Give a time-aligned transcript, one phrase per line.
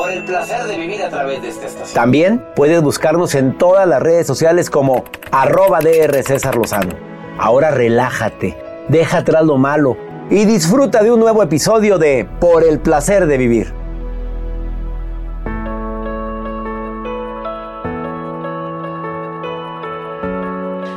[0.00, 1.94] Por el placer de vivir a través de esta estación.
[1.94, 6.94] También puedes buscarnos en todas las redes sociales como arroba DR César Lozano.
[7.38, 8.56] Ahora relájate,
[8.88, 9.98] deja atrás lo malo
[10.30, 13.74] y disfruta de un nuevo episodio de Por el placer de vivir.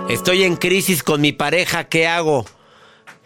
[0.08, 2.46] Estoy en crisis con mi pareja, ¿qué hago?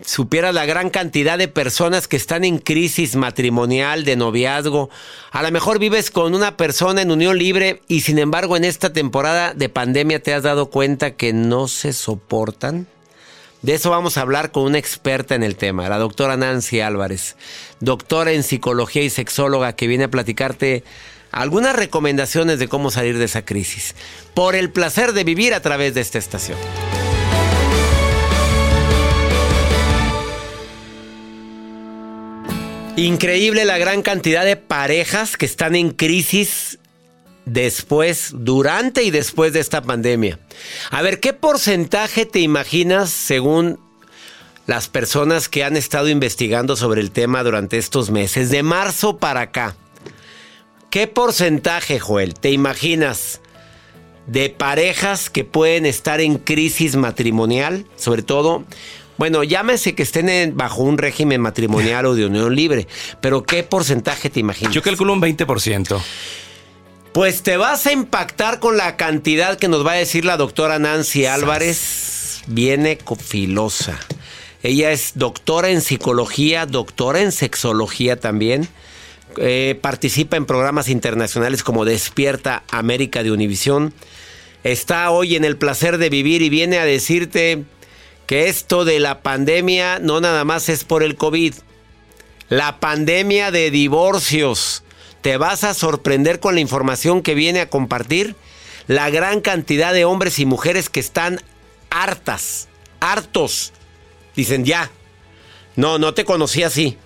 [0.05, 4.91] Supiera la gran cantidad de personas que están en crisis matrimonial, de noviazgo.
[5.31, 8.93] A lo mejor vives con una persona en unión libre y sin embargo en esta
[8.93, 12.85] temporada de pandemia te has dado cuenta que no se soportan.
[13.63, 17.35] De eso vamos a hablar con una experta en el tema, la doctora Nancy Álvarez,
[17.79, 20.83] doctora en psicología y sexóloga que viene a platicarte
[21.31, 23.95] algunas recomendaciones de cómo salir de esa crisis.
[24.35, 26.57] Por el placer de vivir a través de esta estación.
[32.97, 36.79] Increíble la gran cantidad de parejas que están en crisis
[37.45, 40.39] después, durante y después de esta pandemia.
[40.89, 43.79] A ver, ¿qué porcentaje te imaginas según
[44.65, 49.41] las personas que han estado investigando sobre el tema durante estos meses, de marzo para
[49.41, 49.75] acá?
[50.89, 53.41] ¿Qué porcentaje, Joel, te imaginas
[54.25, 57.85] de parejas que pueden estar en crisis matrimonial?
[57.95, 58.65] Sobre todo
[59.17, 62.87] bueno, llámese que estén bajo un régimen matrimonial o de unión libre,
[63.21, 64.73] pero ¿qué porcentaje te imaginas?
[64.73, 65.99] Yo calculo un 20%.
[67.13, 70.77] Pues te vas a impactar con la cantidad que nos va a decir la doctora
[70.77, 72.43] Nancy Álvarez.
[72.45, 73.99] Viene filosa.
[74.61, 78.67] Ella es doctora en psicología, doctora en sexología también.
[79.37, 83.93] Eh, participa en programas internacionales como Despierta América de Univisión.
[84.63, 87.63] Está hoy en el placer de vivir y viene a decirte
[88.27, 91.55] que esto de la pandemia no nada más es por el COVID.
[92.49, 94.83] La pandemia de divorcios.
[95.21, 98.35] Te vas a sorprender con la información que viene a compartir.
[98.85, 101.41] La gran cantidad de hombres y mujeres que están
[101.89, 102.67] hartas,
[102.99, 103.73] hartos.
[104.35, 104.91] Dicen ya.
[105.75, 106.97] No, no te conocí así.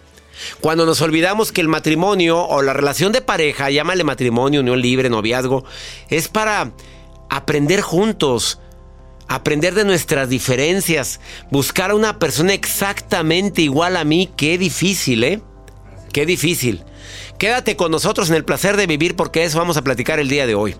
[0.59, 5.09] Cuando nos olvidamos que el matrimonio o la relación de pareja, llámale matrimonio, unión libre,
[5.09, 5.65] noviazgo,
[6.09, 6.71] es para
[7.29, 8.59] aprender juntos,
[9.31, 15.41] aprender de nuestras diferencias, buscar a una persona exactamente igual a mí, qué difícil, ¿eh?
[16.11, 16.83] Qué difícil.
[17.37, 20.45] Quédate con nosotros en el placer de vivir porque eso vamos a platicar el día
[20.45, 20.75] de hoy.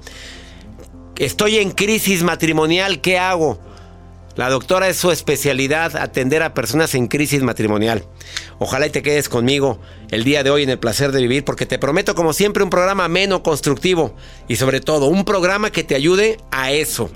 [1.17, 3.57] Estoy en crisis matrimonial, ¿qué hago?
[4.35, 8.05] La doctora es su especialidad, atender a personas en crisis matrimonial.
[8.59, 11.65] Ojalá y te quedes conmigo el día de hoy en el placer de vivir, porque
[11.65, 14.13] te prometo, como siempre, un programa menos constructivo
[14.49, 17.09] y sobre todo un programa que te ayude a eso,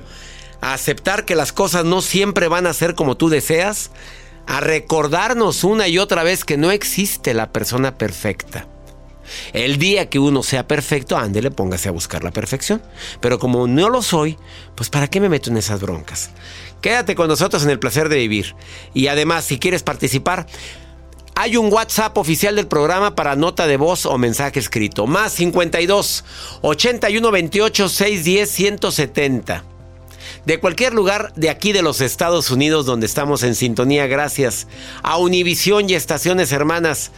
[0.66, 3.92] a aceptar que las cosas no siempre van a ser como tú deseas,
[4.48, 8.68] a recordarnos una y otra vez que no existe la persona perfecta.
[9.54, 12.82] El día que uno sea perfecto, ándele, póngase a buscar la perfección.
[13.20, 14.40] Pero como no lo soy,
[14.74, 16.32] pues ¿para qué me meto en esas broncas?
[16.82, 18.56] Quédate con nosotros en el placer de vivir.
[18.96, 20.48] Y además, si quieres participar,
[21.36, 25.06] hay un WhatsApp oficial del programa para nota de voz o mensaje escrito.
[25.06, 26.26] Más 52
[26.64, 29.75] 81 28 610 170.
[30.46, 34.68] De cualquier lugar de aquí de los Estados Unidos donde estamos en sintonía, gracias
[35.04, 37.12] a Univisión y estaciones hermanas.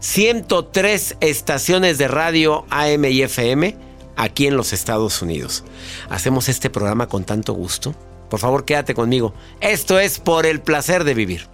[0.00, 3.76] 103 estaciones de radio AM y FM
[4.16, 5.64] aquí en los Estados Unidos.
[6.10, 7.94] Hacemos este programa con tanto gusto
[8.34, 9.32] por favor, quédate conmigo.
[9.60, 11.53] Esto es por el placer de vivir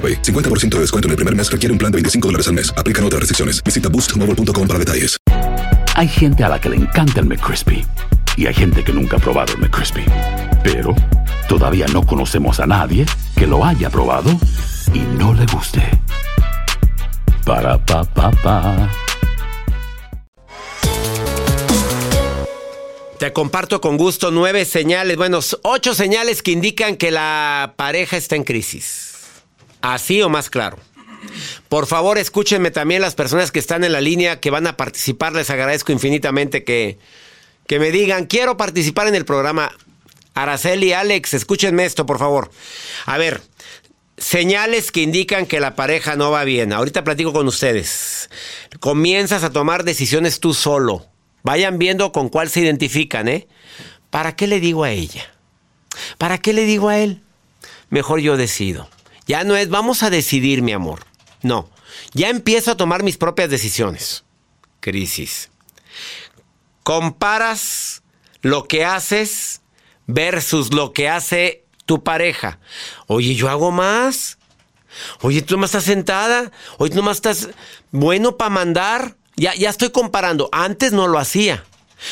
[0.01, 2.73] 50% de descuento en el primer mes requiere un plan de 25 dólares al mes.
[2.75, 3.63] Aplican otras restricciones.
[3.63, 5.17] Visita boostmobile.com para detalles.
[5.95, 7.85] Hay gente a la que le encanta el McCrispy
[8.37, 10.05] y hay gente que nunca ha probado el McCrispy.
[10.63, 10.95] Pero
[11.47, 13.05] todavía no conocemos a nadie
[13.35, 14.31] que lo haya probado
[14.93, 15.81] y no le guste.
[17.45, 18.89] Para pa pa pa.
[23.19, 28.35] Te comparto con gusto nueve señales, bueno, ocho señales que indican que la pareja está
[28.35, 29.10] en crisis.
[29.81, 30.77] Así o más claro.
[31.69, 35.33] Por favor, escúchenme también las personas que están en la línea, que van a participar.
[35.33, 36.97] Les agradezco infinitamente que,
[37.67, 39.71] que me digan, quiero participar en el programa.
[40.33, 42.51] Araceli, Alex, escúchenme esto, por favor.
[43.05, 43.41] A ver,
[44.17, 46.73] señales que indican que la pareja no va bien.
[46.73, 48.29] Ahorita platico con ustedes.
[48.79, 51.05] Comienzas a tomar decisiones tú solo.
[51.43, 53.47] Vayan viendo con cuál se identifican, ¿eh?
[54.09, 55.33] ¿Para qué le digo a ella?
[56.17, 57.21] ¿Para qué le digo a él?
[57.89, 58.87] Mejor yo decido.
[59.27, 61.05] Ya no es, vamos a decidir, mi amor.
[61.41, 61.69] No,
[62.13, 64.23] ya empiezo a tomar mis propias decisiones.
[64.79, 65.49] Crisis.
[66.83, 68.03] Comparas
[68.41, 69.61] lo que haces
[70.07, 72.59] versus lo que hace tu pareja.
[73.07, 74.37] Oye, yo hago más.
[75.21, 76.51] Oye, tú nomás estás sentada.
[76.77, 77.49] Oye, tú nomás estás
[77.91, 79.15] bueno para mandar.
[79.35, 80.49] Ya, ya estoy comparando.
[80.51, 81.63] Antes no lo hacía.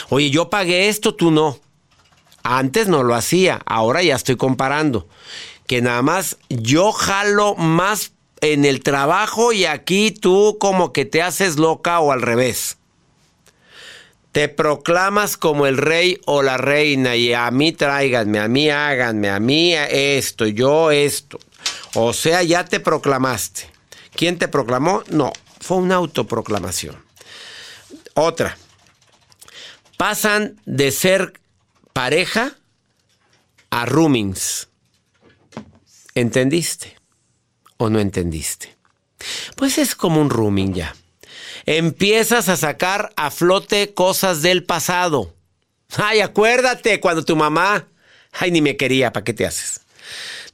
[0.09, 1.59] Oye, yo pagué esto, tú no.
[2.43, 3.59] Antes no lo hacía.
[3.65, 5.07] Ahora ya estoy comparando
[5.69, 11.21] que nada más yo jalo más en el trabajo y aquí tú como que te
[11.21, 12.77] haces loca o al revés.
[14.31, 19.29] Te proclamas como el rey o la reina y a mí tráiganme, a mí háganme,
[19.29, 21.39] a mí esto, yo esto.
[21.93, 23.69] O sea, ya te proclamaste.
[24.15, 25.03] ¿Quién te proclamó?
[25.09, 26.97] No, fue una autoproclamación.
[28.15, 28.57] Otra.
[29.97, 31.39] Pasan de ser
[31.93, 32.55] pareja
[33.69, 34.68] a roomings.
[36.15, 36.97] ¿Entendiste?
[37.77, 38.75] ¿O no entendiste?
[39.55, 40.95] Pues es como un rooming ya.
[41.65, 45.33] Empiezas a sacar a flote cosas del pasado.
[45.97, 47.87] Ay, acuérdate cuando tu mamá...
[48.31, 49.81] Ay, ni me quería, ¿para qué te haces?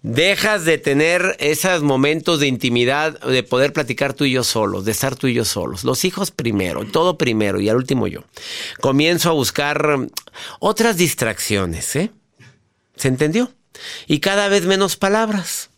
[0.02, 4.92] Dejas de tener esos momentos de intimidad, de poder platicar tú y yo solos, de
[4.92, 5.84] estar tú y yo solos.
[5.84, 8.24] Los hijos primero, todo primero y al último yo.
[8.82, 9.98] Comienzo a buscar
[10.60, 12.12] otras distracciones, ¿eh?
[12.96, 13.52] ¿Se entendió?
[14.08, 15.70] Y cada vez menos palabras.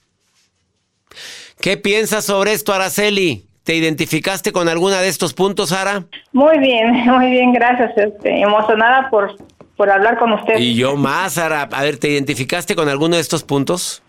[1.60, 3.46] ¿Qué piensas sobre esto, Araceli?
[3.64, 6.06] ¿Te identificaste con alguna de estos puntos, Sara?
[6.32, 7.98] Muy bien, muy bien, gracias.
[7.98, 9.36] Este, emocionada por,
[9.76, 10.58] por hablar con usted.
[10.58, 11.68] Y yo más, Sara.
[11.72, 14.02] A ver, ¿te identificaste con alguno de estos puntos?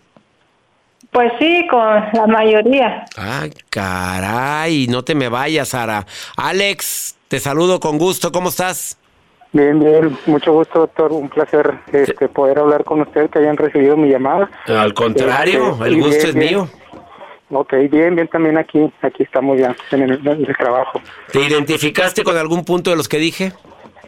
[1.11, 1.79] Pues sí, con
[2.13, 3.05] la mayoría.
[3.17, 6.05] Ay, caray, no te me vayas, Sara.
[6.37, 8.97] Alex, te saludo con gusto, ¿cómo estás?
[9.51, 11.11] Bien, bien, mucho gusto, doctor.
[11.11, 14.49] Un placer este, poder hablar con usted, que hayan recibido mi llamada.
[14.67, 16.49] Al contrario, Este, el gusto bien, es bien.
[16.49, 16.69] mío.
[17.51, 21.01] Ok, bien, bien, también aquí, aquí estamos ya en el, en el trabajo.
[21.31, 23.53] ¿Te identificaste con algún punto de los que dije?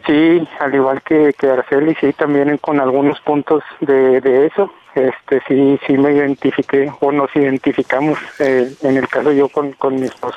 [0.06, 4.72] Sí, al igual que, que Araceli, sí, también con algunos puntos de, de eso.
[4.94, 9.94] Este, sí, sí me identifiqué o nos identificamos, eh, en el caso yo con, con
[9.94, 10.36] mi esposo.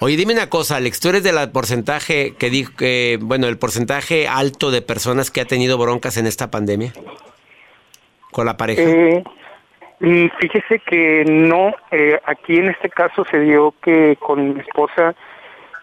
[0.00, 4.26] Oye, dime una cosa, Alex, ¿tú eres del porcentaje que dijo que, bueno, el porcentaje
[4.26, 6.92] alto de personas que ha tenido broncas en esta pandemia?
[8.32, 8.82] ¿Con la pareja?
[8.82, 9.22] Eh,
[10.40, 15.14] fíjese que no, eh, aquí en este caso se dio que con mi esposa,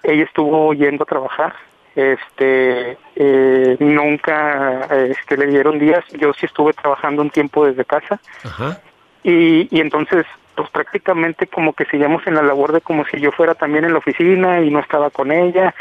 [0.03, 1.53] ella estuvo yendo a trabajar,
[1.95, 8.19] este, eh, nunca este, le dieron días, yo sí estuve trabajando un tiempo desde casa
[8.43, 8.79] Ajá.
[9.23, 13.31] y, y entonces pues prácticamente como que seguíamos en la labor de como si yo
[13.31, 15.73] fuera también en la oficina y no estaba con ella,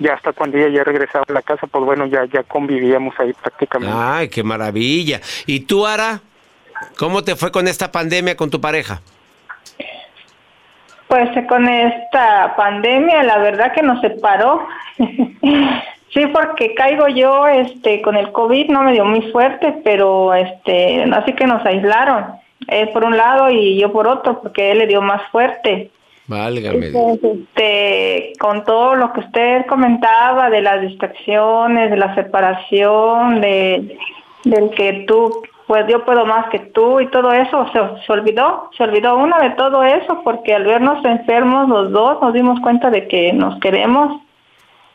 [0.00, 3.32] ya hasta cuando ella ya regresaba a la casa, pues bueno, ya, ya convivíamos ahí
[3.32, 3.94] prácticamente.
[3.96, 5.20] Ay, qué maravilla.
[5.46, 6.20] ¿Y tú, Ara?
[6.98, 9.00] ¿Cómo te fue con esta pandemia con tu pareja?
[11.06, 14.66] Pues con esta pandemia, la verdad que nos separó.
[16.14, 21.04] sí, porque caigo yo, este, con el COVID no me dio muy fuerte, pero este,
[21.12, 22.26] así que nos aislaron.
[22.68, 25.90] Él por un lado y yo por otro, porque él le dio más fuerte.
[26.26, 26.86] Válgame.
[26.86, 33.96] Entonces, este, con todo lo que usted comentaba de las distracciones, de la separación, de
[34.46, 38.70] del que tú, pues yo puedo más que tú y todo eso, se, se olvidó,
[38.76, 42.90] se olvidó uno de todo eso porque al vernos enfermos los dos nos dimos cuenta
[42.90, 44.22] de que nos queremos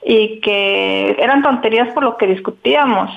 [0.03, 3.11] y que eran tonterías por lo que discutíamos.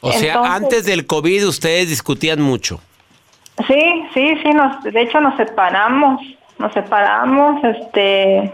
[0.00, 2.80] O sea, Entonces- antes del COVID ustedes discutían mucho.
[3.66, 6.22] Sí, sí, sí, nos, de hecho nos separamos,
[6.58, 8.50] nos separamos, este,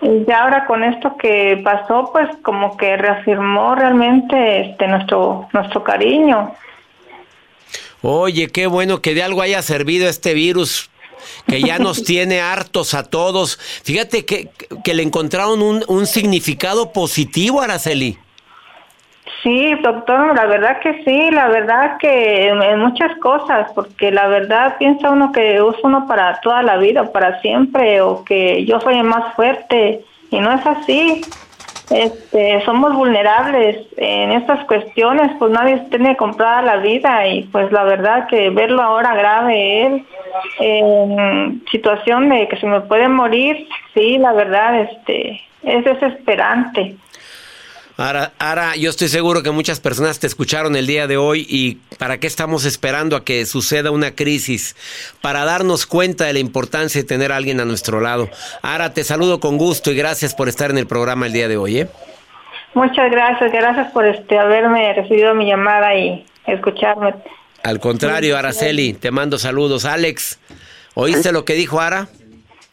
[0.00, 5.84] y ya ahora con esto que pasó, pues como que reafirmó realmente este nuestro nuestro
[5.84, 6.54] cariño.
[8.00, 10.90] Oye, qué bueno que de algo haya servido este virus
[11.46, 13.58] que ya nos tiene hartos a todos.
[13.84, 14.50] Fíjate que,
[14.84, 18.18] que le encontraron un, un significado positivo, Araceli.
[19.42, 24.76] Sí, doctor, la verdad que sí, la verdad que en, muchas cosas, porque la verdad
[24.78, 28.98] piensa uno que usa uno para toda la vida, para siempre, o que yo soy
[28.98, 31.22] el más fuerte, y no es así.
[31.94, 37.84] Este, somos vulnerables en estas cuestiones, pues nadie tiene comprada la vida y pues la
[37.84, 40.06] verdad que verlo ahora grave él
[40.58, 46.96] en situación de que se me puede morir, sí, la verdad este es desesperante.
[47.98, 51.74] Ahora, ahora, yo estoy seguro que muchas personas te escucharon el día de hoy y
[51.98, 54.74] ¿para qué estamos esperando a que suceda una crisis?
[55.20, 58.30] Para darnos cuenta de la importancia de tener a alguien a nuestro lado.
[58.62, 61.58] Ahora te saludo con gusto y gracias por estar en el programa el día de
[61.58, 61.80] hoy.
[61.80, 61.88] ¿eh?
[62.74, 67.14] Muchas gracias, gracias por este haberme recibido mi llamada y escucharme.
[67.62, 69.84] Al contrario, Araceli, te mando saludos.
[69.84, 70.40] Alex,
[70.94, 72.08] ¿oíste lo que dijo Ara?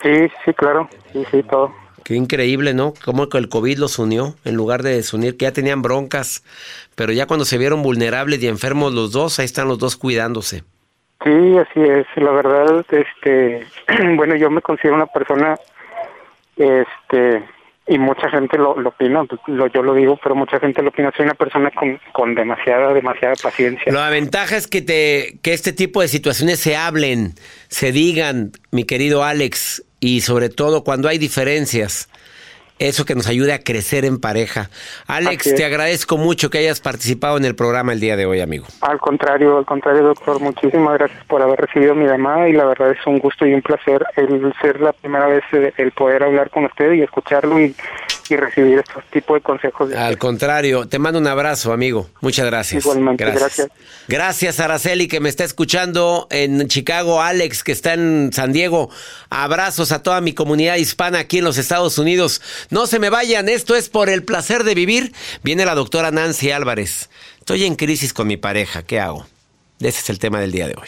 [0.02, 1.74] Sí, sí, claro, sí, sí, todo.
[2.10, 2.96] Qué increíble, ¿no?
[3.06, 6.44] Cómo que el COVID los unió en lugar de desunir, que ya tenían broncas,
[6.96, 10.64] pero ya cuando se vieron vulnerables y enfermos los dos, ahí están los dos cuidándose.
[11.24, 12.08] Sí, así es.
[12.16, 13.64] La verdad, este,
[14.16, 15.56] bueno, yo me considero una persona,
[16.58, 17.44] este,
[17.86, 21.14] y mucha gente lo, lo opina, lo, yo lo digo, pero mucha gente lo opina.
[21.16, 23.94] Soy una persona con, con demasiada, demasiada paciencia.
[23.94, 27.34] La ventaja es que te, que este tipo de situaciones se hablen,
[27.68, 32.10] se digan, mi querido Alex, y sobre todo cuando hay diferencias.
[32.80, 34.70] Eso que nos ayude a crecer en pareja.
[35.06, 38.68] Alex, te agradezco mucho que hayas participado en el programa el día de hoy, amigo.
[38.80, 42.92] Al contrario, al contrario, doctor, muchísimas gracias por haber recibido mi llamada y la verdad
[42.92, 45.44] es un gusto y un placer el ser la primera vez
[45.76, 47.76] el poder hablar con usted y escucharlo y,
[48.30, 49.90] y recibir estos tipos de consejos.
[49.90, 50.20] de Al usted.
[50.20, 52.10] contrario, te mando un abrazo, amigo.
[52.22, 52.84] Muchas gracias.
[52.84, 53.68] Igualmente, gracias.
[54.08, 58.90] Gracias, Araceli, que me está escuchando en Chicago, Alex, que está en San Diego.
[59.30, 62.42] Abrazos a toda mi comunidad hispana aquí en los Estados Unidos.
[62.70, 65.14] No se me vayan, esto es por el placer de vivir.
[65.44, 67.10] Viene la doctora Nancy Álvarez.
[67.40, 69.26] Estoy en crisis con mi pareja, ¿qué hago?
[69.80, 70.88] Ese es el tema del día de hoy.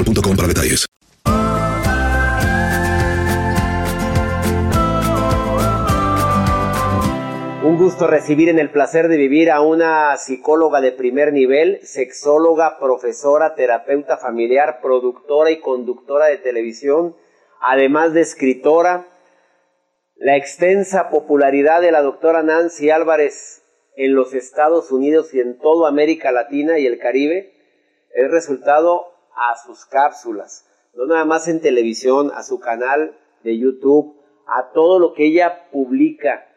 [0.03, 0.87] para detalles.
[7.63, 12.79] Un gusto recibir en el placer de vivir a una psicóloga de primer nivel, sexóloga,
[12.79, 17.15] profesora, terapeuta familiar, productora y conductora de televisión,
[17.61, 19.05] además de escritora.
[20.15, 23.63] La extensa popularidad de la doctora Nancy Álvarez
[23.95, 27.53] en los Estados Unidos y en toda América Latina y el Caribe
[28.13, 29.10] es resultado
[29.49, 34.15] a sus cápsulas, no nada más en televisión, a su canal de YouTube,
[34.47, 36.47] a todo lo que ella publica,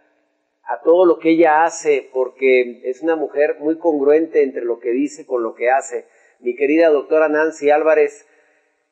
[0.64, 4.90] a todo lo que ella hace, porque es una mujer muy congruente entre lo que
[4.90, 6.06] dice con lo que hace.
[6.40, 8.26] Mi querida doctora Nancy Álvarez,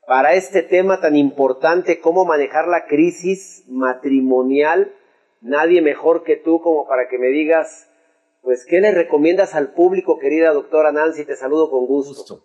[0.06, 4.94] para este tema tan importante, cómo manejar la crisis matrimonial,
[5.40, 7.88] nadie mejor que tú como para que me digas,
[8.42, 11.24] pues, ¿qué le recomiendas al público, querida doctora Nancy?
[11.24, 12.44] Te saludo con gusto.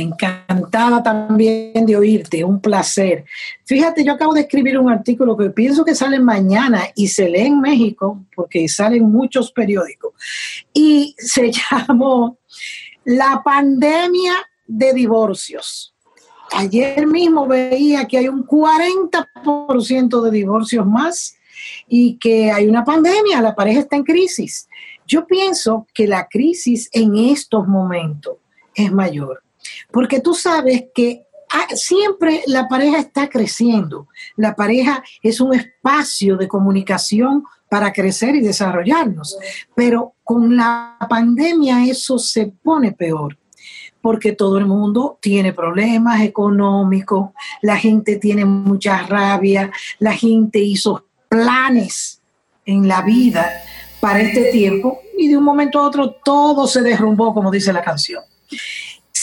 [0.00, 3.24] Encantada también de oírte, un placer.
[3.64, 7.46] Fíjate, yo acabo de escribir un artículo que pienso que sale mañana y se lee
[7.46, 10.12] en México, porque salen muchos periódicos,
[10.72, 12.38] y se llamó
[13.04, 14.34] La pandemia
[14.68, 15.94] de divorcios.
[16.52, 21.34] Ayer mismo veía que hay un 40% de divorcios más
[21.88, 24.68] y que hay una pandemia, la pareja está en crisis.
[25.06, 28.36] Yo pienso que la crisis en estos momentos
[28.74, 29.42] es mayor
[29.90, 34.08] porque tú sabes que ah, siempre la pareja está creciendo.
[34.36, 39.38] La pareja es un espacio de comunicación para crecer y desarrollarnos.
[39.74, 43.38] Pero con la pandemia eso se pone peor
[44.00, 47.30] porque todo el mundo tiene problemas económicos,
[47.62, 52.22] la gente tiene mucha rabia, la gente hizo planes
[52.64, 53.50] en la vida
[54.00, 57.82] para este tiempo y de un momento a otro todo se derrumbó, como dice la
[57.82, 58.22] canción.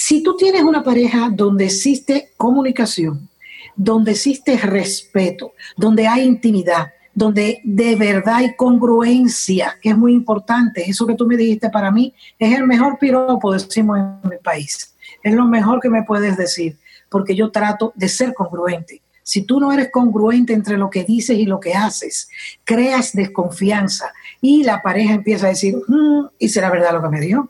[0.07, 3.27] Si tú tienes una pareja donde existe comunicación,
[3.75, 10.87] donde existe respeto, donde hay intimidad, donde de verdad hay congruencia, que es muy importante,
[10.87, 14.93] eso que tú me dijiste para mí es el mejor piropo, decimos en mi país.
[15.23, 16.77] Es lo mejor que me puedes decir,
[17.09, 19.01] porque yo trato de ser congruente.
[19.23, 22.29] Si tú no eres congruente entre lo que dices y lo que haces,
[22.63, 27.19] creas desconfianza y la pareja empieza a decir, mm, ¿y será verdad lo que me
[27.19, 27.49] dijo?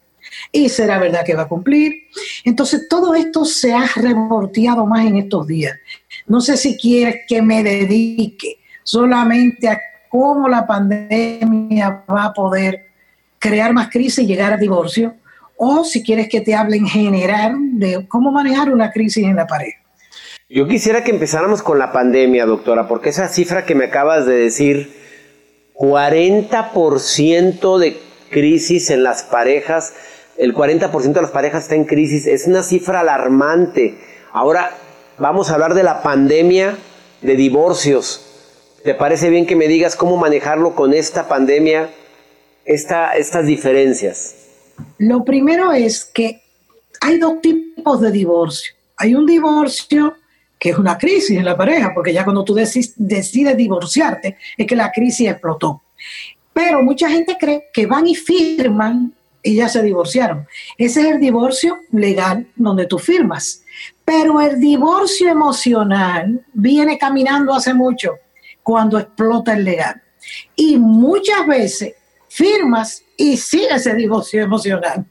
[0.52, 2.08] Y será verdad que va a cumplir.
[2.44, 5.78] Entonces, todo esto se ha revolteado más en estos días.
[6.28, 12.88] No sé si quieres que me dedique solamente a cómo la pandemia va a poder
[13.40, 15.16] crear más crisis y llegar a divorcio,
[15.58, 19.48] o si quieres que te hable en general de cómo manejar una crisis en la
[19.48, 19.80] pareja.
[20.50, 24.36] Yo quisiera que empezáramos con la pandemia, doctora, porque esa cifra que me acabas de
[24.36, 24.94] decir,
[25.76, 27.98] 40% de
[28.30, 29.94] crisis en las parejas,
[30.38, 32.28] el 40% de las parejas está en crisis.
[32.28, 33.98] Es una cifra alarmante.
[34.32, 34.72] Ahora
[35.18, 36.78] vamos a hablar de la pandemia
[37.22, 38.22] de divorcios.
[38.84, 41.90] ¿Te parece bien que me digas cómo manejarlo con esta pandemia,
[42.66, 44.36] esta, estas diferencias?
[44.98, 46.42] Lo primero es que
[47.02, 48.76] hay dos tipos de divorcio.
[48.98, 50.16] Hay un divorcio
[50.60, 54.68] que es una crisis en la pareja, porque ya cuando tú decides, decides divorciarte es
[54.68, 55.82] que la crisis explotó.
[56.54, 59.14] Pero mucha gente cree que van y firman
[59.46, 60.48] y ya se divorciaron.
[60.78, 63.62] Ese es el divorcio legal donde tú firmas.
[64.04, 68.16] Pero el divorcio emocional viene caminando hace mucho
[68.64, 70.02] cuando explota el legal.
[70.56, 71.94] Y muchas veces
[72.28, 75.06] firmas y sigue ese divorcio emocional.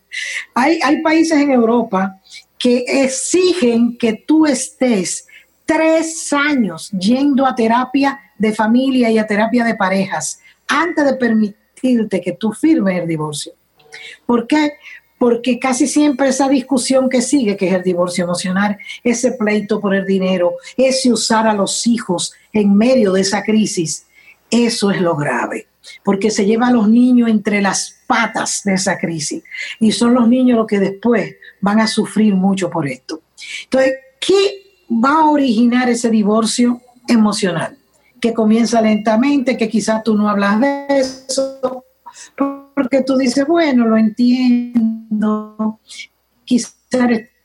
[0.55, 2.21] Hay, hay países en Europa
[2.59, 5.27] que exigen que tú estés
[5.65, 12.21] tres años yendo a terapia de familia y a terapia de parejas antes de permitirte
[12.21, 13.53] que tú firmes el divorcio.
[14.27, 14.75] ¿Por qué?
[15.19, 19.95] Porque casi siempre esa discusión que sigue, que es el divorcio emocional, ese pleito por
[19.95, 24.07] el dinero, ese usar a los hijos en medio de esa crisis,
[24.51, 25.67] eso es lo grave,
[26.05, 29.43] porque se lleva a los niños entre las patas de esa crisis
[29.81, 33.23] y son los niños los que después van a sufrir mucho por esto.
[33.65, 37.77] Entonces, ¿qué va a originar ese divorcio emocional?
[38.21, 41.85] Que comienza lentamente, que quizás tú no hablas de eso,
[42.75, 45.79] porque tú dices, bueno, lo entiendo,
[46.45, 46.75] quizás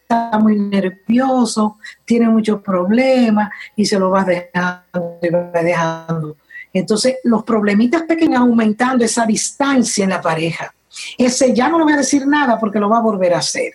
[0.02, 6.38] está muy nervioso, tiene muchos problemas y se lo vas dejando.
[6.74, 10.74] Entonces, los problemitas pequeños aumentando esa distancia en la pareja.
[11.18, 13.74] Ese ya no le voy a decir nada porque lo va a volver a hacer.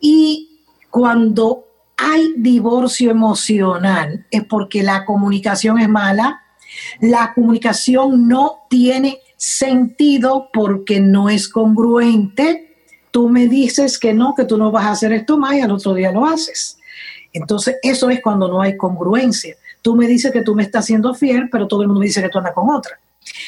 [0.00, 6.42] Y cuando hay divorcio emocional es porque la comunicación es mala,
[7.00, 12.76] la comunicación no tiene sentido porque no es congruente.
[13.10, 15.70] Tú me dices que no, que tú no vas a hacer esto más y al
[15.70, 16.78] otro día lo haces.
[17.32, 19.56] Entonces, eso es cuando no hay congruencia.
[19.82, 22.28] Tú me dices que tú me estás siendo fiel, pero todo el mundo dice que
[22.28, 23.00] tú andas con otra.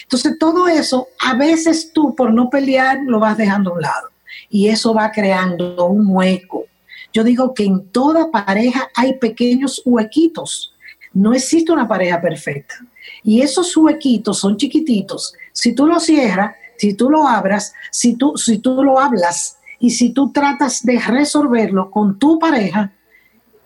[0.04, 4.08] Entonces, todo eso, a veces tú por no pelear lo vas dejando a un lado.
[4.48, 6.66] Y eso va creando un hueco
[7.12, 10.74] yo digo que en toda pareja hay pequeños huequitos.
[11.12, 12.74] No existe una pareja perfecta.
[13.22, 15.34] Y esos huequitos son chiquititos.
[15.52, 19.90] Si tú lo cierras, si tú lo abras, si tú, si tú lo hablas y
[19.90, 22.92] si tú tratas de resolverlo con tu pareja,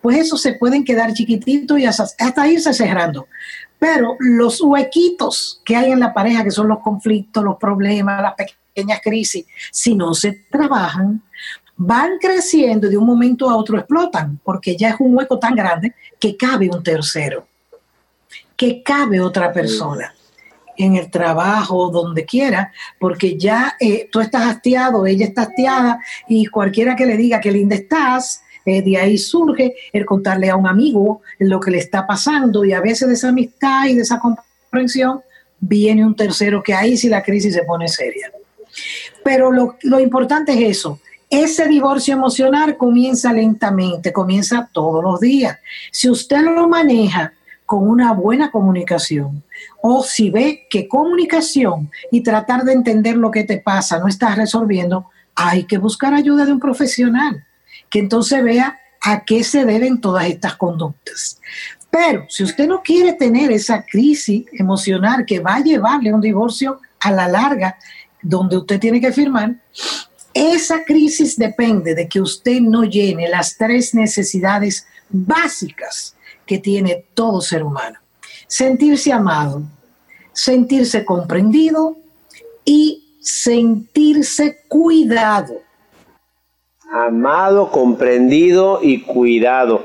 [0.01, 3.27] pues eso se pueden quedar chiquititos y hasta irse cerrando.
[3.79, 8.33] Pero los huequitos que hay en la pareja, que son los conflictos, los problemas, las
[8.35, 11.21] pequeñas crisis, si no se trabajan,
[11.75, 15.55] van creciendo y de un momento a otro explotan, porque ya es un hueco tan
[15.55, 17.47] grande que cabe un tercero,
[18.57, 20.13] que cabe otra persona
[20.75, 26.45] en el trabajo, donde quiera, porque ya eh, tú estás hastiado, ella está hastiada y
[26.47, 30.67] cualquiera que le diga que linda estás, eh, de ahí surge el contarle a un
[30.67, 34.19] amigo lo que le está pasando y a veces de esa amistad y de esa
[34.19, 35.21] comprensión
[35.59, 38.31] viene un tercero que ahí sí la crisis se pone seria.
[39.23, 45.57] Pero lo, lo importante es eso, ese divorcio emocional comienza lentamente, comienza todos los días.
[45.91, 47.33] Si usted lo maneja
[47.67, 49.43] con una buena comunicación,
[49.81, 54.33] o si ve que comunicación y tratar de entender lo que te pasa no está
[54.33, 57.45] resolviendo, hay que buscar ayuda de un profesional,
[57.89, 61.41] que entonces vea a qué se deben todas estas conductas.
[61.91, 66.21] Pero si usted no quiere tener esa crisis emocional que va a llevarle a un
[66.21, 67.77] divorcio a la larga,
[68.21, 69.57] donde usted tiene que firmar,
[70.33, 76.16] esa crisis depende de que usted no llene las tres necesidades básicas
[76.47, 77.99] que tiene todo ser humano.
[78.47, 79.61] Sentirse amado,
[80.33, 81.97] sentirse comprendido
[82.65, 85.61] y sentirse cuidado.
[86.89, 89.83] Amado, comprendido y cuidado.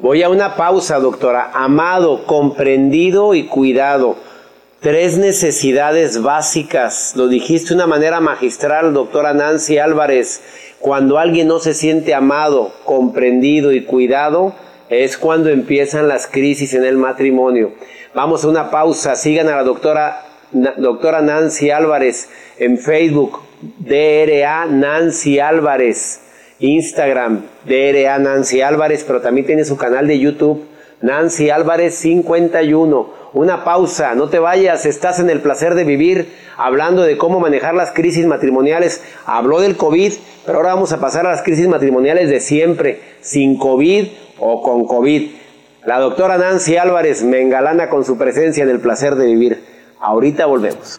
[0.00, 1.50] Voy a una pausa, doctora.
[1.52, 4.16] Amado, comprendido y cuidado.
[4.78, 10.42] Tres necesidades básicas, lo dijiste de una manera magistral, doctora Nancy Álvarez.
[10.78, 14.54] Cuando alguien no se siente amado, comprendido y cuidado,
[15.02, 17.72] es cuando empiezan las crisis en el matrimonio.
[18.14, 22.28] Vamos a una pausa, sigan a la doctora, doctora Nancy Álvarez
[22.58, 23.40] en Facebook,
[23.78, 26.20] DRA Nancy Álvarez,
[26.60, 30.64] Instagram, DRA Nancy Álvarez, pero también tiene su canal de YouTube,
[31.00, 37.02] Nancy Álvarez 51 una pausa, no te vayas, estás en el placer de vivir hablando
[37.02, 39.02] de cómo manejar las crisis matrimoniales.
[39.26, 40.12] Habló del COVID,
[40.46, 44.06] pero ahora vamos a pasar a las crisis matrimoniales de siempre, sin COVID
[44.38, 45.30] o con COVID.
[45.84, 49.64] La doctora Nancy Álvarez me engalana con su presencia en el placer de vivir.
[50.00, 50.98] Ahorita volvemos.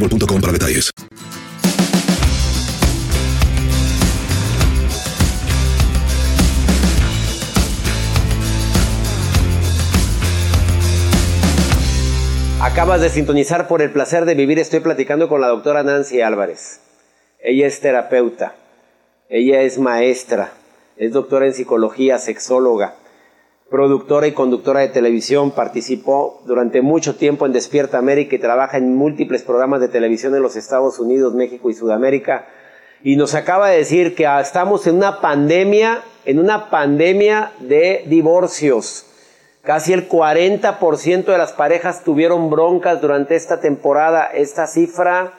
[0.01, 0.91] boostmobile.com para detalles.
[12.61, 14.59] Acabas de sintonizar por el placer de vivir.
[14.59, 16.79] Estoy platicando con la doctora Nancy Álvarez.
[17.43, 18.55] Ella es terapeuta,
[19.29, 20.53] ella es maestra,
[20.95, 22.93] es doctora en psicología, sexóloga,
[23.71, 25.51] productora y conductora de televisión.
[25.51, 30.43] Participó durante mucho tiempo en Despierta América y trabaja en múltiples programas de televisión en
[30.43, 32.45] los Estados Unidos, México y Sudamérica.
[33.01, 39.05] Y nos acaba de decir que estamos en una pandemia, en una pandemia de divorcios.
[39.63, 44.25] Casi el 40% de las parejas tuvieron broncas durante esta temporada.
[44.25, 45.33] Esta cifra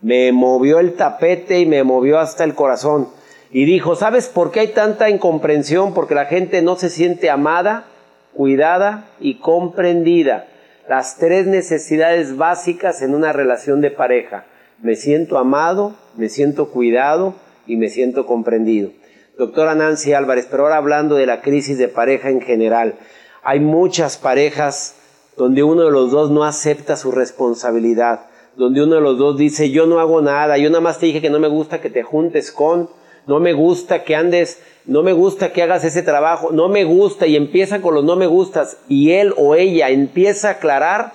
[0.00, 3.08] me movió el tapete y me movió hasta el corazón.
[3.52, 5.92] Y dijo, ¿sabes por qué hay tanta incomprensión?
[5.92, 7.84] Porque la gente no se siente amada,
[8.32, 10.46] cuidada y comprendida.
[10.88, 14.46] Las tres necesidades básicas en una relación de pareja.
[14.80, 17.34] Me siento amado, me siento cuidado
[17.66, 18.90] y me siento comprendido.
[19.36, 22.94] Doctora Nancy Álvarez, pero ahora hablando de la crisis de pareja en general.
[23.42, 24.96] Hay muchas parejas
[25.36, 29.70] donde uno de los dos no acepta su responsabilidad, donde uno de los dos dice
[29.70, 32.02] yo no hago nada, yo nada más te dije que no me gusta que te
[32.02, 32.88] juntes con,
[33.26, 37.26] no me gusta que andes, no me gusta que hagas ese trabajo, no me gusta
[37.26, 41.12] y empieza con los no me gustas y él o ella empieza a aclarar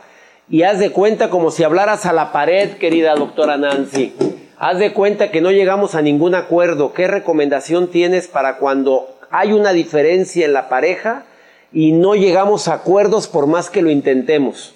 [0.50, 4.14] y haz de cuenta como si hablaras a la pared, querida doctora Nancy.
[4.58, 6.94] Haz de cuenta que no llegamos a ningún acuerdo.
[6.94, 11.26] ¿Qué recomendación tienes para cuando hay una diferencia en la pareja
[11.74, 14.74] y no llegamos a acuerdos por más que lo intentemos?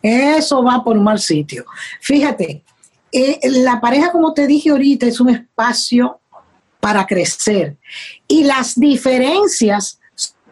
[0.00, 1.64] Eso va por mal sitio.
[2.00, 2.62] Fíjate,
[3.12, 6.20] eh, la pareja, como te dije ahorita, es un espacio
[6.80, 7.76] para crecer
[8.26, 10.00] y las diferencias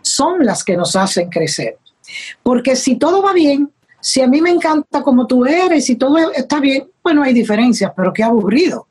[0.03, 1.79] son las que nos hacen crecer.
[2.43, 3.71] Porque si todo va bien,
[4.01, 7.93] si a mí me encanta como tú eres, si todo está bien, bueno, hay diferencias,
[7.97, 8.87] pero qué aburrido.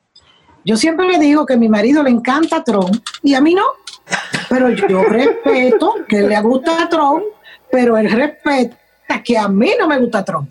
[0.64, 3.64] Yo siempre le digo que a mi marido le encanta Trump y a mí no.
[4.48, 7.22] Pero yo respeto que le gusta Trump,
[7.70, 8.76] pero él respeta
[9.24, 10.50] que a mí no me gusta Trump.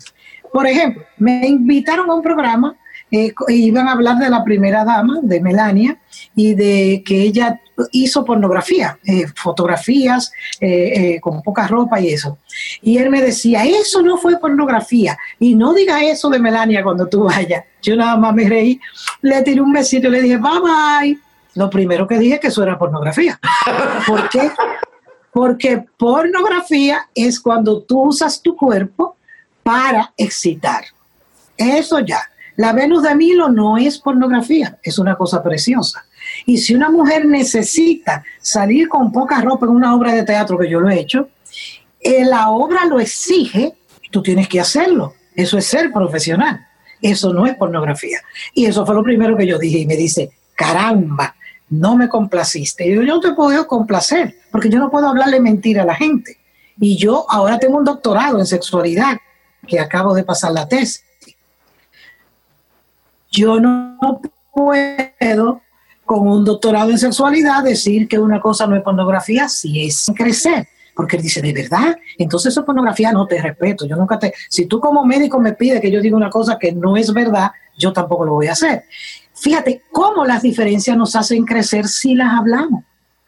[0.52, 2.76] Por ejemplo, me invitaron a un programa
[3.10, 5.98] eh, iban a hablar de la primera dama, de Melania,
[6.34, 7.60] y de que ella
[7.92, 12.38] hizo pornografía, eh, fotografías eh, con poca ropa y eso.
[12.82, 17.08] Y él me decía, eso no fue pornografía, y no diga eso de Melania cuando
[17.08, 17.64] tú vayas.
[17.82, 18.80] Yo nada más me reí,
[19.22, 21.18] le tiré un besito y le dije, bye bye.
[21.54, 23.40] Lo primero que dije que eso era pornografía.
[24.06, 24.52] ¿Por qué?
[25.32, 29.16] Porque pornografía es cuando tú usas tu cuerpo
[29.62, 30.84] para excitar.
[31.56, 32.29] Eso ya.
[32.60, 36.04] La Venus de Milo no es pornografía, es una cosa preciosa.
[36.44, 40.68] Y si una mujer necesita salir con poca ropa en una obra de teatro, que
[40.68, 41.30] yo lo he hecho,
[41.98, 43.72] eh, la obra lo exige,
[44.10, 45.14] tú tienes que hacerlo.
[45.34, 46.60] Eso es ser profesional.
[47.00, 48.18] Eso no es pornografía.
[48.52, 49.78] Y eso fue lo primero que yo dije.
[49.78, 51.34] Y me dice, caramba,
[51.70, 52.86] no me complaciste.
[52.86, 56.36] Y yo, no te puedo complacer, porque yo no puedo hablarle mentira a la gente.
[56.78, 59.16] Y yo ahora tengo un doctorado en sexualidad,
[59.66, 61.06] que acabo de pasar la tesis.
[63.30, 64.20] Yo no
[64.52, 65.62] puedo,
[66.04, 70.66] con un doctorado en sexualidad, decir que una cosa no es pornografía si es crecer.
[70.94, 71.96] Porque él dice, ¿de verdad?
[72.18, 73.86] Entonces eso es pornografía, no te respeto.
[73.86, 74.34] Yo nunca te...
[74.48, 77.52] Si tú como médico me pides que yo diga una cosa que no es verdad,
[77.78, 78.84] yo tampoco lo voy a hacer.
[79.32, 82.84] Fíjate cómo las diferencias nos hacen crecer si las hablamos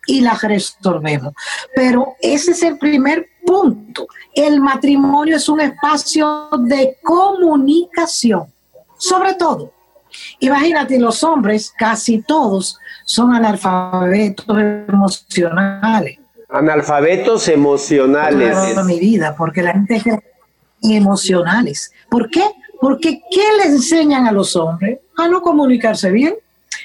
[0.07, 1.33] y las resolvemos.
[1.75, 4.07] Pero ese es el primer punto.
[4.35, 8.53] El matrimonio es un espacio de comunicación,
[8.99, 9.73] sobre todo.
[10.41, 16.19] Imagínate, los hombres, casi todos, son analfabetos emocionales.
[16.49, 18.53] Analfabetos emocionales.
[18.53, 20.05] Toda mi vida, porque la gente es
[20.83, 21.93] emocionales.
[22.11, 22.45] ¿Por qué?
[22.81, 24.99] Porque ¿qué le enseñan a los hombres?
[25.17, 26.35] A no comunicarse bien.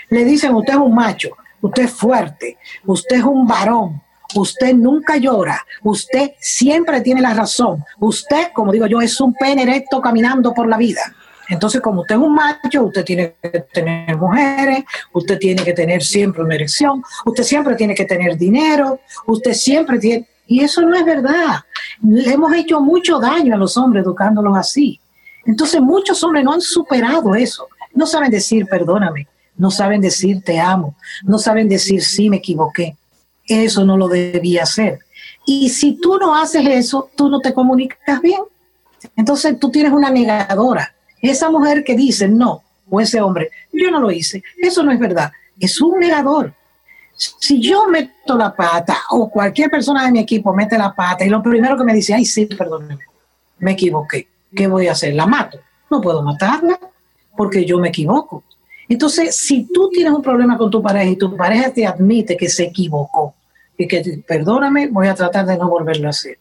[0.10, 1.30] Le dicen, usted es un macho,
[1.62, 4.02] usted es fuerte, usted es un varón,
[4.36, 9.64] usted nunca llora, usted siempre tiene la razón, usted, como digo yo, es un pene
[9.64, 11.02] erecto caminando por la vida.
[11.50, 14.84] Entonces, como usted es un macho, usted tiene que tener mujeres,
[15.14, 20.00] usted tiene que tener siempre una erección, usted siempre tiene que tener dinero, usted siempre
[20.00, 20.28] tiene...
[20.46, 21.60] Y eso no es verdad.
[22.04, 25.00] Hemos hecho mucho daño a los hombres educándolos así.
[25.46, 27.68] Entonces, muchos hombres no han superado eso.
[27.94, 32.96] No saben decir perdóname, no saben decir te amo, no saben decir sí me equivoqué.
[33.46, 35.00] Eso no lo debía hacer.
[35.46, 38.42] Y si tú no haces eso, tú no te comunicas bien.
[39.16, 44.00] Entonces tú tienes una negadora esa mujer que dice no, o ese hombre, yo no
[44.00, 46.54] lo hice, eso no es verdad, es un negador.
[47.14, 51.30] Si yo meto la pata o cualquier persona de mi equipo mete la pata y
[51.30, 53.04] lo primero que me dice, ay, sí, perdóneme,
[53.60, 55.16] me equivoqué, ¿qué voy a hacer?
[55.16, 55.60] ¿La mato?
[55.90, 56.80] No puedo matarla
[57.36, 58.44] porque yo me equivoco.
[58.90, 62.50] Entonces, si tú tienes un problema con tu pareja y tu pareja te admite que
[62.50, 63.36] se equivocó
[63.78, 66.38] y que, perdóname, voy a tratar de no volverlo a hacer.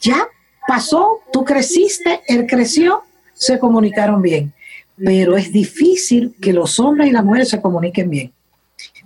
[0.00, 0.26] Ya
[0.66, 3.02] pasó, tú creciste, él creció,
[3.38, 4.52] se comunicaron bien.
[4.96, 8.32] Pero es difícil que los hombres y las mujeres se comuniquen bien,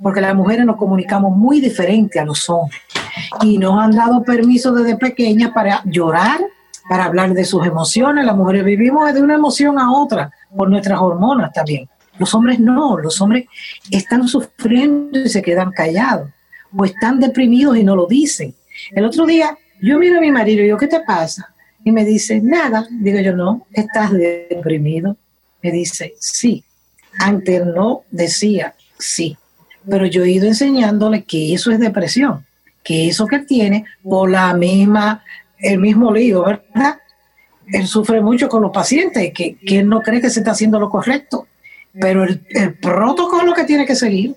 [0.03, 2.81] porque las mujeres nos comunicamos muy diferente a los hombres
[3.43, 6.41] y nos han dado permiso desde pequeñas para llorar,
[6.89, 8.25] para hablar de sus emociones.
[8.25, 11.89] Las mujeres vivimos de una emoción a otra por nuestras hormonas también.
[12.19, 13.47] Los hombres no, los hombres
[13.91, 16.31] están sufriendo y se quedan callados,
[16.75, 18.55] o están deprimidos y no lo dicen.
[18.93, 21.53] El otro día yo miro a mi marido y digo, ¿qué te pasa?
[21.85, 22.87] Y me dice, nada.
[22.91, 25.17] Digo yo, no, ¿estás deprimido?
[25.63, 26.65] Me dice, sí.
[27.19, 29.37] Antes no decía sí.
[29.89, 32.47] Pero yo he ido enseñándole que eso es depresión,
[32.85, 35.25] que eso que tiene por la misma,
[35.59, 36.99] el mismo lío, ¿verdad?
[37.67, 40.79] Él sufre mucho con los pacientes, que, que él no cree que se está haciendo
[40.79, 41.49] lo correcto.
[42.01, 44.35] Pero el, el protocolo que tiene que seguir,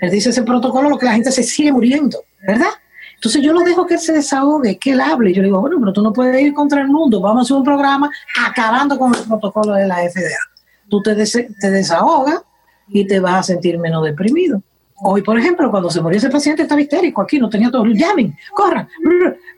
[0.00, 2.70] él dice ese protocolo, lo que la gente se sigue muriendo, ¿verdad?
[3.16, 5.32] Entonces yo lo dejo que él se desahogue, que él hable.
[5.32, 7.56] Yo le digo, bueno, pero tú no puedes ir contra el mundo, vamos a hacer
[7.56, 8.10] un programa
[8.46, 10.38] acabando con el protocolo de la FDA.
[10.88, 12.42] Tú te, te desahogas
[12.88, 14.62] y te vas a sentir menos deprimido.
[14.98, 18.34] Hoy, por ejemplo, cuando se murió ese paciente estaba histérico aquí, no tenía todo, llamen,
[18.54, 18.88] corran,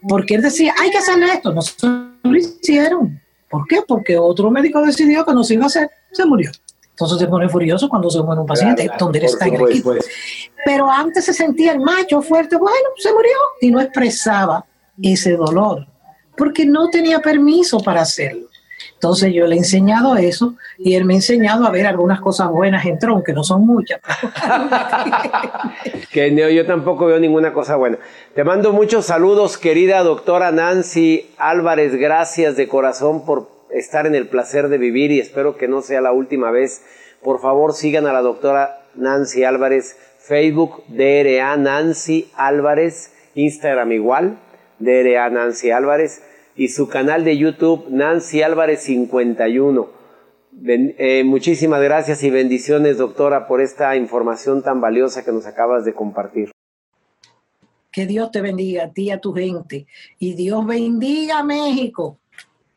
[0.09, 3.21] porque él decía, hay que hacerle esto, no se lo hicieron.
[3.49, 3.83] ¿Por qué?
[3.87, 6.51] Porque otro médico decidió que no se iba a hacer, se murió.
[6.99, 9.95] Entonces se pone furioso cuando se muere un paciente, donde él está en el equipo.
[10.65, 14.65] Pero antes se sentía el macho fuerte, bueno, se murió y no expresaba
[15.01, 15.87] ese dolor,
[16.37, 18.49] porque no tenía permiso para hacerlo.
[18.95, 22.49] Entonces yo le he enseñado eso y él me ha enseñado a ver algunas cosas
[22.49, 24.01] buenas en Tron, que no son muchas.
[26.11, 27.99] que no, yo tampoco veo ninguna cosa buena.
[28.35, 31.95] Te mando muchos saludos, querida doctora Nancy Álvarez.
[31.95, 36.01] Gracias de corazón por estar en el placer de vivir y espero que no sea
[36.01, 36.83] la última vez.
[37.23, 44.39] Por favor, sigan a la doctora Nancy Álvarez, Facebook DRA Nancy Álvarez, Instagram igual,
[44.79, 46.23] DRA Nancy Álvarez
[46.57, 49.89] y su canal de YouTube Nancy Álvarez 51.
[50.67, 55.95] Eh, muchísimas gracias y bendiciones, doctora, por esta información tan valiosa que nos acabas de
[55.95, 56.51] compartir.
[57.93, 59.87] Que Dios te bendiga a ti y a tu gente.
[60.19, 62.19] Y Dios bendiga a México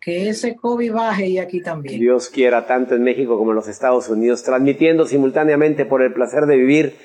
[0.02, 2.00] que ese COVID baje y aquí también.
[2.00, 6.48] Dios quiera tanto en México como en los Estados Unidos, transmitiendo simultáneamente por el placer
[6.48, 6.96] de vivir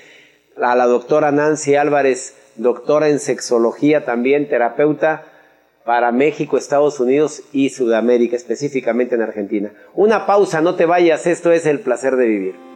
[0.57, 5.27] a la doctora Nancy Álvarez, doctora en sexología también, terapeuta
[5.85, 9.73] para México, Estados Unidos y Sudamérica, específicamente en Argentina.
[9.95, 12.76] Una pausa, no te vayas, esto es el placer de vivir.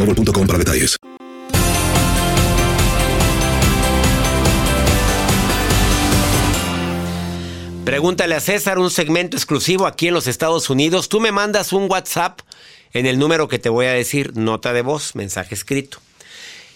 [0.47, 0.97] para detalles.
[7.85, 11.09] Pregúntale a César un segmento exclusivo aquí en los Estados Unidos.
[11.09, 12.39] Tú me mandas un WhatsApp
[12.93, 15.99] en el número que te voy a decir, nota de voz, mensaje escrito.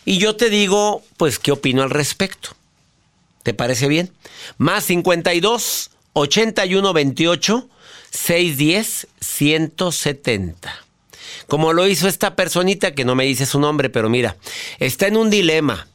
[0.04, 2.50] Y yo te digo, pues, qué opino al respecto.
[3.44, 4.12] ¿Te parece bien?
[4.58, 7.70] Más 52 81 28
[8.12, 10.85] 610 170.
[11.48, 14.38] Como lo hizo esta personita que no me dice su nombre, pero mira,
[14.80, 15.88] está en un dilema.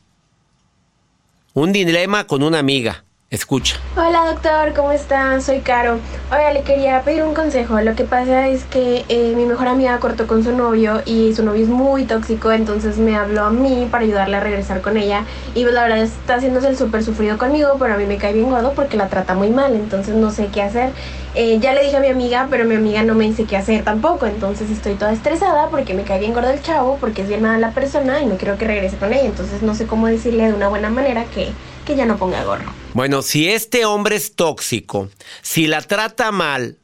[1.55, 3.05] Un dilema con una amiga.
[3.31, 3.77] Escucha.
[3.97, 5.41] Hola doctor, ¿cómo está?
[5.41, 6.01] Soy Caro.
[6.33, 7.81] Oiga, le quería pedir un consejo.
[7.81, 11.45] Lo que pasa es que eh, mi mejor amiga cortó con su novio y su
[11.45, 15.27] novio es muy tóxico, entonces me habló a mí para ayudarle a regresar con ella.
[15.55, 18.33] Y pues la verdad está haciéndose el súper sufrido conmigo, pero a mí me cae
[18.33, 20.91] bien gordo porque la trata muy mal, entonces no sé qué hacer.
[21.37, 23.85] Eh, ya le dije a mi amiga, pero mi amiga no me dice qué hacer
[23.85, 27.43] tampoco, entonces estoy toda estresada porque me cae bien gordo el chavo, porque es bien
[27.43, 30.49] mala la persona y no quiero que regrese con ella, entonces no sé cómo decirle
[30.49, 31.53] de una buena manera que,
[31.95, 32.73] ya no ponga gorro.
[32.95, 35.09] Bueno, si este hombre es tóxico,
[35.43, 36.79] si la trata mal,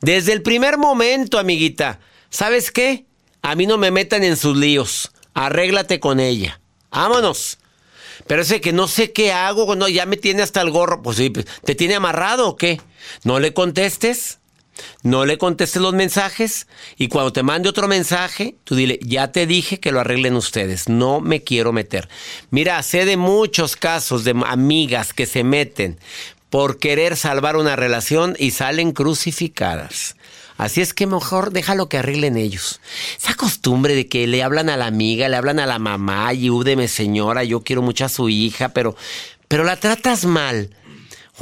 [0.00, 2.00] desde el primer momento, amiguita,
[2.30, 3.06] ¿sabes qué?
[3.42, 5.12] A mí no me metan en sus líos.
[5.34, 6.60] Arréglate con ella.
[6.90, 7.58] Vámonos.
[8.26, 11.02] Pero ese que no sé qué hago, cuando ya me tiene hasta el gorro.
[11.02, 12.80] Pues sí, ¿te tiene amarrado o qué?
[13.24, 14.39] No le contestes.
[15.02, 16.66] No le contestes los mensajes
[16.96, 20.88] y cuando te mande otro mensaje, tú dile, ya te dije que lo arreglen ustedes,
[20.88, 22.08] no me quiero meter.
[22.50, 25.98] Mira, sé de muchos casos de amigas que se meten
[26.50, 30.16] por querer salvar una relación y salen crucificadas.
[30.60, 32.82] Así es que mejor déjalo que arreglen ellos.
[33.16, 36.86] Esa costumbre de que le hablan a la amiga, le hablan a la mamá, ayúdeme
[36.86, 38.94] señora, yo quiero mucho a su hija, pero,
[39.48, 40.68] pero la tratas mal.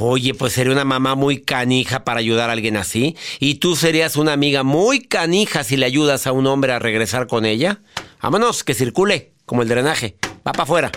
[0.01, 3.17] Oye, pues sería una mamá muy canija para ayudar a alguien así.
[3.41, 7.27] ¿Y tú serías una amiga muy canija si le ayudas a un hombre a regresar
[7.27, 7.81] con ella?
[8.21, 10.15] Vámonos, que circule, como el drenaje.
[10.47, 10.91] Va para afuera.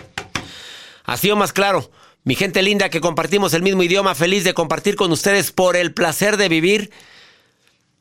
[1.04, 1.90] Así o más claro.
[2.22, 5.92] Mi gente linda que compartimos el mismo idioma, feliz de compartir con ustedes por el
[5.92, 6.92] placer de vivir.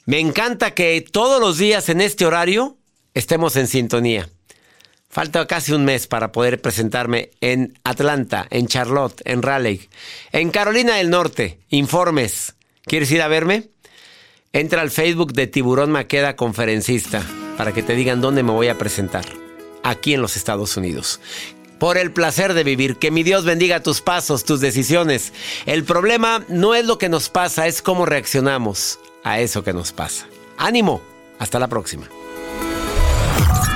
[0.06, 2.78] Me encanta que todos los días en este horario
[3.16, 4.30] estemos en sintonía.
[5.12, 9.90] Falta casi un mes para poder presentarme en Atlanta, en Charlotte, en Raleigh,
[10.32, 11.60] en Carolina del Norte.
[11.70, 12.56] Informes.
[12.86, 13.68] ¿Quieres ir a verme?
[14.54, 17.26] Entra al Facebook de Tiburón Maqueda Conferencista
[17.58, 19.26] para que te digan dónde me voy a presentar.
[19.84, 21.20] Aquí en los Estados Unidos.
[21.78, 22.96] Por el placer de vivir.
[22.96, 25.34] Que mi Dios bendiga tus pasos, tus decisiones.
[25.66, 29.92] El problema no es lo que nos pasa, es cómo reaccionamos a eso que nos
[29.92, 30.28] pasa.
[30.58, 31.02] Ánimo.
[31.38, 32.08] Hasta la próxima.